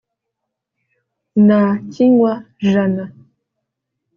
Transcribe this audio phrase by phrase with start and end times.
[1.47, 1.59] na
[1.91, 3.05] kinywa-jana,